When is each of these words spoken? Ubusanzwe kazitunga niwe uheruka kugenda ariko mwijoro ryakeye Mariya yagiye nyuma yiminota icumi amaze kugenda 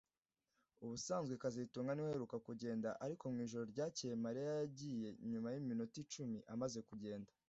Ubusanzwe 0.83 1.33
kazitunga 1.43 1.91
niwe 1.93 2.07
uheruka 2.11 2.37
kugenda 2.47 2.89
ariko 3.05 3.23
mwijoro 3.33 3.63
ryakeye 3.73 4.13
Mariya 4.25 4.51
yagiye 4.61 5.07
nyuma 5.31 5.47
yiminota 5.53 5.95
icumi 6.03 6.39
amaze 6.55 6.79
kugenda 6.89 7.31